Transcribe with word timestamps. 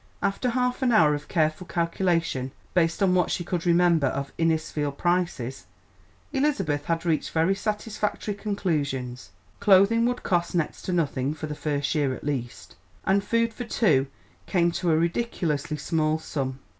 After 0.23 0.49
half 0.49 0.81
an 0.81 0.91
hour 0.91 1.13
of 1.13 1.27
careful 1.27 1.67
calculation, 1.67 2.53
based 2.73 3.03
on 3.03 3.13
what 3.13 3.29
she 3.29 3.43
could 3.43 3.67
remember 3.67 4.07
of 4.07 4.33
Innisfield 4.35 4.97
prices, 4.97 5.67
Elizabeth 6.33 6.85
had 6.85 7.05
reached 7.05 7.29
very 7.29 7.53
satisfactory 7.53 8.33
conclusions. 8.33 9.29
Clothing 9.59 10.07
would 10.07 10.23
cost 10.23 10.55
next 10.55 10.81
to 10.85 10.91
nothing 10.91 11.35
for 11.35 11.45
the 11.45 11.53
first 11.53 11.93
year, 11.93 12.15
at 12.15 12.23
least, 12.23 12.75
and 13.05 13.23
food 13.23 13.53
for 13.53 13.63
two 13.63 14.07
came 14.47 14.71
to 14.71 14.89
a 14.89 14.97
ridiculously 14.97 15.77
small 15.77 16.17
sum. 16.17 16.57